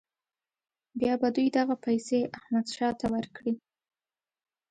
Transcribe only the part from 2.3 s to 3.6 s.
احمدشاه ته ورکړي.